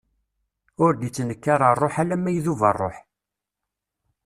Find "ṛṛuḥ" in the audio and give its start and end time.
1.73-1.93, 2.75-2.97